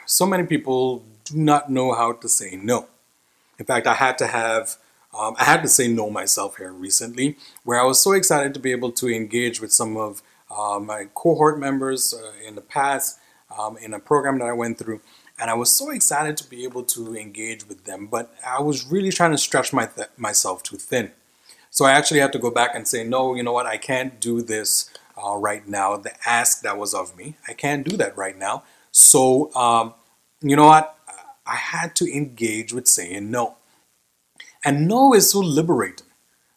So 0.04 0.26
many 0.26 0.46
people 0.48 1.04
do 1.22 1.36
not 1.36 1.70
know 1.70 1.94
how 1.94 2.14
to 2.14 2.28
say 2.28 2.58
no. 2.60 2.88
In 3.60 3.66
fact, 3.66 3.86
I 3.86 3.94
had 3.94 4.18
to 4.18 4.26
have, 4.26 4.78
um, 5.16 5.36
I 5.38 5.44
had 5.44 5.62
to 5.62 5.68
say 5.68 5.86
no 5.86 6.10
myself 6.10 6.56
here 6.56 6.72
recently, 6.72 7.36
where 7.62 7.80
I 7.80 7.84
was 7.84 8.00
so 8.00 8.14
excited 8.14 8.52
to 8.54 8.58
be 8.58 8.72
able 8.72 8.90
to 8.90 9.08
engage 9.08 9.60
with 9.60 9.72
some 9.72 9.96
of 9.96 10.22
uh, 10.50 10.80
my 10.80 11.06
cohort 11.14 11.60
members 11.60 12.12
uh, 12.12 12.32
in 12.44 12.56
the 12.56 12.60
past 12.60 13.20
um, 13.58 13.76
in 13.78 13.94
a 13.94 13.98
program 13.98 14.38
that 14.38 14.48
I 14.48 14.52
went 14.52 14.78
through. 14.78 15.00
And 15.38 15.50
I 15.50 15.54
was 15.54 15.70
so 15.70 15.90
excited 15.90 16.36
to 16.38 16.48
be 16.48 16.64
able 16.64 16.84
to 16.84 17.16
engage 17.16 17.68
with 17.68 17.84
them, 17.84 18.06
but 18.06 18.34
I 18.46 18.60
was 18.60 18.86
really 18.86 19.10
trying 19.10 19.32
to 19.32 19.38
stretch 19.38 19.72
my 19.72 19.86
th- 19.86 20.08
myself 20.16 20.62
too 20.62 20.76
thin. 20.76 21.10
So 21.70 21.84
I 21.84 21.92
actually 21.92 22.20
had 22.20 22.32
to 22.34 22.38
go 22.38 22.50
back 22.50 22.74
and 22.74 22.86
say, 22.86 23.02
no, 23.02 23.34
you 23.34 23.42
know 23.42 23.52
what, 23.52 23.66
I 23.66 23.76
can't 23.76 24.20
do 24.20 24.42
this 24.42 24.90
uh, 25.22 25.34
right 25.34 25.66
now. 25.66 25.96
The 25.96 26.12
ask 26.28 26.62
that 26.62 26.78
was 26.78 26.94
of 26.94 27.16
me, 27.16 27.36
I 27.48 27.52
can't 27.52 27.88
do 27.88 27.96
that 27.96 28.16
right 28.16 28.38
now. 28.38 28.62
So, 28.92 29.52
um, 29.56 29.94
you 30.40 30.54
know 30.54 30.66
what, 30.66 30.96
I 31.46 31.56
had 31.56 31.96
to 31.96 32.06
engage 32.06 32.72
with 32.72 32.86
saying 32.86 33.30
no. 33.30 33.56
And 34.64 34.86
no 34.86 35.14
is 35.14 35.30
so 35.30 35.40
liberating, 35.40 36.06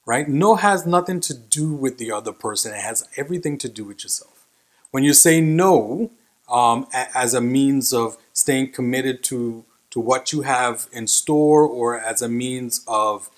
right? 0.05 0.29
No 0.29 0.55
has 0.55 0.85
nothing 0.85 1.19
to 1.21 1.33
do 1.33 1.73
with 1.73 1.97
the 1.97 2.11
other 2.11 2.31
person, 2.31 2.73
it 2.73 2.81
has 2.81 3.07
everything 3.17 3.57
to 3.57 3.69
do 3.69 3.83
with 3.85 4.03
yourself. 4.03 4.45
When 4.91 5.03
you 5.03 5.13
say 5.13 5.41
no 5.41 6.11
um, 6.49 6.87
as 6.93 7.33
a 7.33 7.41
means 7.41 7.93
of 7.93 8.17
staying 8.33 8.71
committed 8.71 9.23
to, 9.25 9.65
to 9.91 9.99
what 9.99 10.31
you 10.31 10.41
have 10.41 10.87
in 10.91 11.07
store 11.07 11.63
or 11.63 11.99
as 11.99 12.21
a 12.21 12.29
means 12.29 12.83
of 12.87 13.29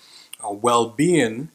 uh, 0.44 0.50
well 0.50 0.88
being, 0.88 1.50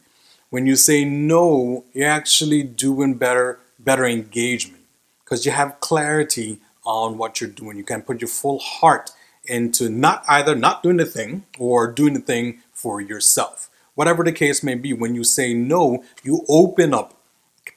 when 0.49 0.65
you 0.65 0.75
say 0.75 1.05
no, 1.05 1.85
you're 1.93 2.09
actually 2.09 2.63
doing 2.63 3.15
better, 3.15 3.59
better 3.79 4.05
engagement 4.05 4.83
because 5.23 5.45
you 5.45 5.51
have 5.51 5.79
clarity 5.79 6.59
on 6.85 7.17
what 7.17 7.41
you're 7.41 7.49
doing. 7.49 7.77
You 7.77 7.83
can 7.83 8.01
put 8.03 8.21
your 8.21 8.27
full 8.27 8.59
heart 8.59 9.11
into 9.45 9.89
not 9.89 10.23
either 10.27 10.55
not 10.55 10.83
doing 10.83 10.97
the 10.97 11.05
thing 11.05 11.45
or 11.57 11.91
doing 11.91 12.13
the 12.13 12.19
thing 12.19 12.61
for 12.73 13.01
yourself. 13.01 13.69
Whatever 13.95 14.23
the 14.23 14.31
case 14.31 14.63
may 14.63 14.75
be, 14.75 14.93
when 14.93 15.15
you 15.15 15.23
say 15.23 15.53
no, 15.53 16.03
you 16.23 16.45
open 16.49 16.93
up 16.93 17.13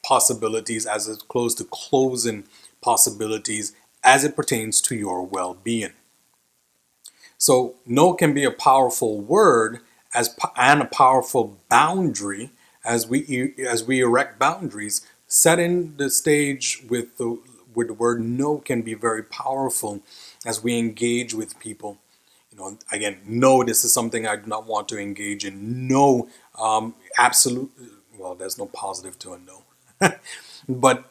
possibilities 0.03 0.85
as 0.85 1.07
opposed 1.07 1.57
to 1.57 1.63
closing 1.65 2.43
possibilities 2.81 3.73
as 4.03 4.23
it 4.23 4.35
pertains 4.35 4.81
to 4.81 4.95
your 4.95 5.23
well 5.23 5.55
being. 5.55 5.93
So, 7.37 7.75
no 7.85 8.13
can 8.13 8.33
be 8.33 8.43
a 8.43 8.51
powerful 8.51 9.19
word 9.19 9.79
as 10.13 10.35
and 10.57 10.81
a 10.81 10.85
powerful 10.85 11.57
boundary 11.69 12.51
as 12.83 13.07
we 13.07 13.53
as 13.67 13.83
we 13.83 14.01
erect 14.01 14.39
boundaries, 14.39 15.05
setting 15.27 15.95
the 15.97 16.09
stage 16.09 16.83
with 16.89 17.17
the 17.17 17.39
with 17.73 17.87
the 17.87 17.93
word 17.93 18.21
no 18.21 18.57
can 18.57 18.81
be 18.81 18.93
very 18.93 19.23
powerful 19.23 20.01
as 20.45 20.63
we 20.63 20.77
engage 20.77 21.33
with 21.33 21.59
people. 21.59 21.97
You 22.51 22.57
know, 22.57 22.77
again, 22.91 23.19
no, 23.25 23.63
this 23.63 23.85
is 23.85 23.93
something 23.93 24.27
I 24.27 24.35
do 24.35 24.47
not 24.47 24.65
want 24.65 24.89
to 24.89 24.97
engage 24.97 25.45
in. 25.45 25.87
No, 25.87 26.27
um, 26.57 26.95
absolute. 27.17 27.71
Well, 28.17 28.35
there's 28.35 28.57
no 28.57 28.65
positive 28.65 29.17
to 29.19 29.33
a 29.33 29.39
no, 29.39 30.11
but 30.69 31.05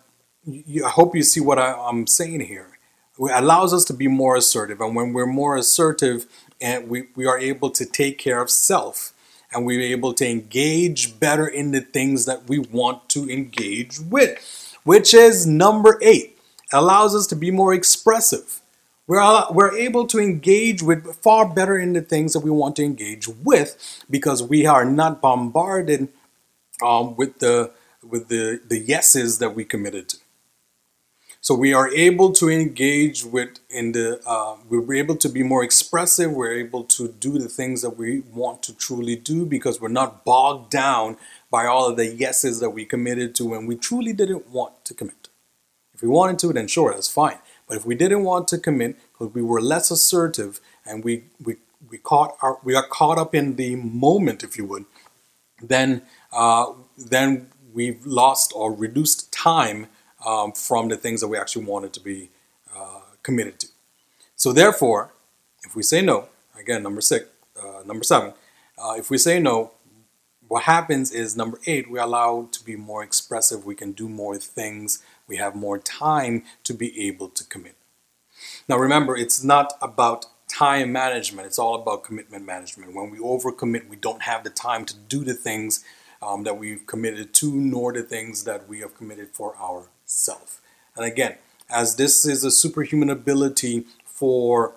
you, 0.49 0.85
I 0.85 0.91
hope 0.91 1.15
you 1.15 1.23
see 1.23 1.41
what 1.41 1.59
I, 1.59 1.73
I'm 1.73 2.07
saying 2.07 2.41
here. 2.41 2.79
It 3.21 3.33
allows 3.35 3.75
us 3.75 3.85
to 3.87 3.95
be 3.95 4.09
more 4.09 4.37
assertive, 4.37 4.81
and 4.81 4.95
when 4.95 5.13
we're 5.13 5.27
more 5.27 5.57
assertive, 5.57 6.27
and 6.61 6.89
we, 6.89 7.09
we 7.15 7.27
are 7.27 7.39
able 7.39 7.71
to 7.71 7.85
take 7.85 8.19
care 8.19 8.41
of 8.41 8.51
self 8.51 9.13
and 9.53 9.65
we're 9.65 9.81
able 9.81 10.13
to 10.15 10.29
engage 10.29 11.19
better 11.19 11.47
in 11.47 11.71
the 11.71 11.81
things 11.81 12.27
that 12.27 12.49
we 12.49 12.59
want 12.59 13.09
to 13.11 13.31
engage 13.31 13.99
with, 13.99 14.77
which 14.85 15.15
is 15.15 15.47
number 15.47 15.99
eight. 16.03 16.39
It 16.71 16.77
allows 16.77 17.15
us 17.15 17.27
to 17.29 17.37
be 17.37 17.51
more 17.51 17.73
expressive. 17.73 18.61
We're, 19.07 19.45
we're 19.51 19.75
able 19.75 20.07
to 20.09 20.19
engage 20.19 20.83
with 20.83 21.17
far 21.23 21.49
better 21.49 21.79
in 21.79 21.95
the 21.95 22.03
things 22.03 22.35
that 22.35 22.41
we 22.41 22.51
want 22.51 22.77
to 22.77 22.85
engage 22.85 23.27
with 23.27 24.05
because 24.11 24.43
we 24.43 24.67
are 24.67 24.85
not 24.85 25.23
bombarded 25.23 26.09
um, 26.85 27.17
with 27.17 27.39
the 27.39 27.73
with 28.01 28.29
the, 28.29 28.61
the 28.69 28.79
yeses 28.79 29.39
that 29.39 29.55
we 29.57 29.65
committed 29.65 30.09
to. 30.11 30.19
So 31.41 31.55
we 31.55 31.73
are 31.73 31.89
able 31.95 32.33
to 32.33 32.49
engage 32.51 33.25
with 33.25 33.61
in 33.71 33.93
the 33.93 34.21
uh, 34.27 34.57
we're 34.69 34.95
able 34.95 35.17
to 35.17 35.29
be 35.29 35.43
more 35.43 35.63
expressive. 35.63 36.33
We're 36.33 36.53
able 36.53 36.85
to 36.85 37.09
do 37.09 37.39
the 37.39 37.49
things 37.49 37.83
that 37.83 37.97
we 37.97 38.21
want 38.21 38.63
to 38.65 38.75
truly 38.75 39.15
do 39.15 39.47
because 39.47 39.81
we're 39.81 39.89
not 39.89 40.25
bogged 40.25 40.71
down 40.71 41.17
by 41.51 41.67
all 41.67 41.89
of 41.89 41.97
the 41.97 42.07
yeses 42.07 42.59
that 42.61 42.71
we 42.71 42.85
committed 42.85 43.35
to 43.37 43.47
when 43.47 43.67
we 43.67 43.77
truly 43.77 44.13
didn't 44.13 44.49
want 44.51 44.85
to 44.87 44.95
commit. 44.95 45.29
If 45.95 46.03
we 46.03 46.09
wanted 46.09 46.39
to, 46.41 46.53
then 46.53 46.67
sure, 46.67 46.93
that's 46.93 47.09
fine. 47.09 47.39
But 47.69 47.77
if 47.77 47.87
we 47.87 47.95
didn't 47.95 48.25
want 48.25 48.49
to 48.49 48.59
commit 48.59 48.97
because 49.13 49.33
we 49.33 49.43
were 49.43 49.61
less 49.61 49.91
assertive 49.93 50.61
and 50.85 51.05
we 51.05 51.25
we 51.45 51.57
we 51.89 51.99
caught 51.99 52.37
our, 52.43 52.59
we 52.65 52.73
got 52.73 52.91
caught 52.91 53.17
up 53.17 53.33
in 53.33 53.55
the 53.55 53.77
moment, 53.77 54.43
if 54.43 54.59
you 54.59 54.65
would, 54.65 54.87
then 55.63 56.03
uh, 56.33 56.73
then 56.97 57.49
we've 57.73 58.05
lost 58.05 58.53
or 58.57 58.73
reduced 58.73 59.33
time 59.33 59.87
um, 60.25 60.53
from 60.53 60.89
the 60.89 60.97
things 60.97 61.21
that 61.21 61.29
we 61.29 61.39
actually 61.39 61.65
wanted 61.65 61.93
to 61.93 62.01
be 62.01 62.31
uh, 62.75 63.01
committed 63.23 63.59
to. 63.61 63.69
So 64.37 64.53
therefore, 64.53 65.13
if 65.65 65.75
we 65.75 65.83
say 65.83 66.01
no, 66.01 66.29
again, 66.59 66.83
number 66.83 67.01
six, 67.01 67.27
uh, 67.61 67.83
number 67.85 68.05
seven, 68.05 68.35
uh, 68.79 68.95
if 68.97 69.11
we 69.11 69.19
say 69.19 69.41
no, 69.41 69.73
what 70.47 70.63
happens 70.63 71.13
is 71.13 71.37
number 71.37 71.59
eight, 71.67 71.91
we're 71.91 72.01
allowed 72.01 72.53
to 72.55 72.65
be 72.65 72.75
more 72.75 73.03
expressive. 73.03 73.67
We 73.67 73.75
can 73.75 73.93
do 73.93 74.09
more 74.09 74.37
things. 74.39 75.03
We 75.27 75.37
have 75.37 75.55
more 75.55 75.79
time 75.79 76.45
to 76.65 76.73
be 76.73 77.07
able 77.07 77.29
to 77.31 77.45
commit. 77.45 77.75
Now, 78.69 78.79
remember, 78.79 79.17
it's 79.17 79.45
not 79.45 79.75
about 79.83 80.27
time 80.49 80.91
management. 80.91 81.47
It's 81.47 81.59
all 81.59 81.75
about 81.75 82.05
commitment 82.05 82.47
management. 82.47 82.95
When 82.95 83.11
we 83.11 83.19
overcommit, 83.19 83.89
we 83.89 83.97
don't 83.97 84.23
have 84.23 84.43
the 84.45 84.51
time 84.51 84.87
to 84.87 84.95
do 84.97 85.23
the 85.23 85.35
things 85.35 85.85
um, 86.23 86.45
that 86.45 86.57
we've 86.57 86.87
committed 86.87 87.35
to, 87.35 87.53
nor 87.53 87.93
the 87.93 88.03
things 88.03 88.45
that 88.45 88.69
we 88.69 88.81
have 88.81 88.97
committed 88.97 89.29
for 89.31 89.55
our 89.57 89.89
self. 90.09 90.61
And 90.97 91.05
again, 91.05 91.37
as 91.71 91.97
this 91.97 92.25
is 92.27 92.43
a 92.43 92.51
superhuman 92.51 93.11
ability 93.11 93.85
for 94.05 94.75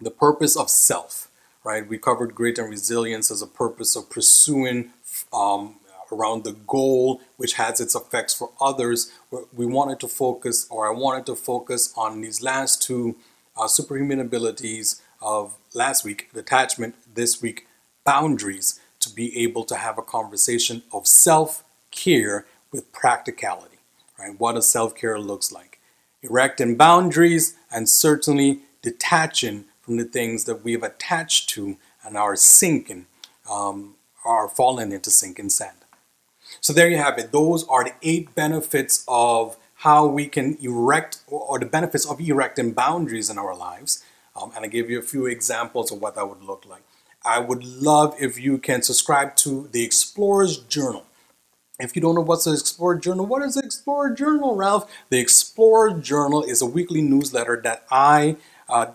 the 0.00 0.10
purpose 0.10 0.56
of 0.56 0.68
self, 0.68 1.30
right? 1.64 1.86
We 1.88 1.98
covered 1.98 2.34
grit 2.34 2.58
and 2.58 2.68
resilience 2.68 3.30
as 3.30 3.40
a 3.40 3.46
purpose 3.46 3.96
of 3.96 4.10
pursuing 4.10 4.90
um, 5.32 5.76
around 6.12 6.44
the 6.44 6.52
goal, 6.52 7.20
which 7.36 7.54
has 7.54 7.80
its 7.80 7.94
effects 7.94 8.34
for 8.34 8.50
others. 8.60 9.12
We 9.54 9.66
wanted 9.66 10.00
to 10.00 10.08
focus, 10.08 10.66
or 10.68 10.86
I 10.86 10.96
wanted 10.96 11.26
to 11.26 11.36
focus 11.36 11.94
on 11.96 12.20
these 12.20 12.42
last 12.42 12.82
two 12.82 13.16
uh, 13.56 13.68
superhuman 13.68 14.20
abilities 14.20 15.00
of 15.22 15.56
last 15.74 16.04
week, 16.04 16.28
detachment, 16.34 16.94
this 17.14 17.40
week, 17.40 17.66
boundaries, 18.04 18.78
to 19.00 19.10
be 19.10 19.42
able 19.42 19.64
to 19.64 19.76
have 19.76 19.96
a 19.96 20.02
conversation 20.02 20.82
of 20.92 21.06
self 21.06 21.64
care 21.90 22.46
with 22.72 22.92
practicality 22.92 23.75
right? 24.18 24.38
What 24.38 24.56
a 24.56 24.62
self-care 24.62 25.18
looks 25.18 25.52
like. 25.52 25.78
Erecting 26.22 26.76
boundaries 26.76 27.54
and 27.70 27.88
certainly 27.88 28.60
detaching 28.82 29.64
from 29.80 29.96
the 29.96 30.04
things 30.04 30.44
that 30.44 30.64
we 30.64 30.72
have 30.72 30.82
attached 30.82 31.48
to 31.50 31.76
and 32.04 32.16
are 32.16 32.36
sinking, 32.36 33.06
um, 33.50 33.94
are 34.24 34.48
falling 34.48 34.92
into 34.92 35.10
sinking 35.10 35.50
sand. 35.50 35.78
So 36.60 36.72
there 36.72 36.88
you 36.88 36.96
have 36.96 37.18
it. 37.18 37.32
Those 37.32 37.66
are 37.68 37.84
the 37.84 37.94
eight 38.02 38.34
benefits 38.34 39.04
of 39.08 39.56
how 39.80 40.06
we 40.06 40.26
can 40.26 40.56
erect, 40.60 41.18
or 41.28 41.58
the 41.58 41.66
benefits 41.66 42.06
of 42.06 42.20
erecting 42.20 42.72
boundaries 42.72 43.30
in 43.30 43.38
our 43.38 43.54
lives. 43.54 44.02
Um, 44.34 44.52
and 44.54 44.64
I 44.64 44.68
give 44.68 44.90
you 44.90 44.98
a 44.98 45.02
few 45.02 45.26
examples 45.26 45.92
of 45.92 46.00
what 46.00 46.14
that 46.16 46.28
would 46.28 46.42
look 46.42 46.64
like. 46.66 46.82
I 47.24 47.40
would 47.40 47.64
love 47.64 48.14
if 48.20 48.38
you 48.38 48.58
can 48.58 48.82
subscribe 48.82 49.34
to 49.36 49.68
the 49.72 49.84
Explorer's 49.84 50.58
Journal. 50.58 51.05
If 51.78 51.94
you 51.94 52.00
don't 52.00 52.14
know 52.14 52.22
what's 52.22 52.44
the 52.44 52.52
Explorer 52.52 52.96
Journal, 52.96 53.26
what 53.26 53.42
is 53.42 53.54
the 53.54 53.62
Explorer 53.62 54.14
Journal, 54.14 54.56
Ralph? 54.56 54.90
The 55.10 55.18
Explorer 55.18 56.00
Journal 56.00 56.42
is 56.42 56.62
a 56.62 56.66
weekly 56.66 57.02
newsletter 57.02 57.60
that 57.64 57.84
I 57.90 58.36
uh, 58.66 58.92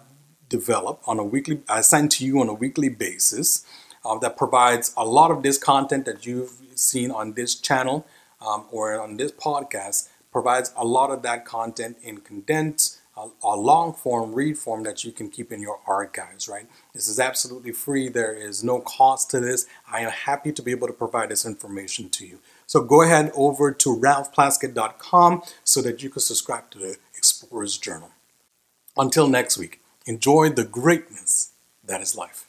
develop 0.50 1.00
on 1.06 1.20
a 1.20 1.24
weekly, 1.24 1.62
I 1.70 1.82
send 1.82 2.10
to 2.12 2.26
you 2.26 2.42
on 2.42 2.50
a 2.50 2.54
weekly 2.54 2.90
basis 2.90 3.64
uh, 4.04 4.18
that 4.20 4.36
provides 4.36 4.96
a 4.98 5.06
lot 5.06 5.30
of 5.30 5.44
this 5.44 5.60
content 5.60 6.06
that 6.06 6.26
you've 6.26 6.54
seen 6.74 7.12
on 7.12 7.34
this 7.34 7.54
channel 7.54 8.08
um, 8.42 8.66
or 8.72 9.00
on 9.00 9.18
this 9.18 9.32
podcast, 9.32 10.10
provides 10.32 10.74
a 10.76 10.84
lot 10.84 11.12
of 11.12 11.22
that 11.22 11.46
content 11.46 11.98
in 12.02 12.18
condensed, 12.18 13.00
a, 13.16 13.28
a 13.44 13.56
long 13.56 13.94
form 13.94 14.34
read 14.34 14.58
form 14.58 14.82
that 14.84 15.04
you 15.04 15.12
can 15.12 15.30
keep 15.30 15.52
in 15.52 15.62
your 15.62 15.80
archives, 15.86 16.48
right? 16.48 16.66
This 16.94 17.08
is 17.08 17.20
absolutely 17.20 17.74
free. 17.74 18.10
There 18.10 18.34
is 18.34 18.64
no 18.64 18.80
cost 18.80 19.30
to 19.32 19.40
this. 19.40 19.68
I 19.88 20.00
am 20.00 20.10
happy 20.10 20.52
to 20.52 20.64
be 20.64 20.72
able 20.72 20.88
to 20.88 20.94
provide 20.94 21.30
this 21.30 21.46
information 21.46 22.10
to 22.10 22.26
you. 22.26 22.40
So 22.72 22.82
go 22.82 23.02
ahead 23.02 23.34
over 23.36 23.74
to 23.74 23.98
ralphplaskett.com 23.98 25.42
so 25.66 25.82
that 25.82 26.02
you 26.02 26.10
can 26.10 26.22
subscribe 26.22 26.70
to 26.72 26.80
the 26.80 26.96
Explorer's 27.18 27.78
Journal. 27.78 28.12
Until 28.96 29.28
next 29.28 29.58
week, 29.58 29.82
enjoy 30.06 30.52
the 30.52 30.64
greatness 30.64 31.52
that 31.84 32.00
is 32.00 32.16
life. 32.16 32.48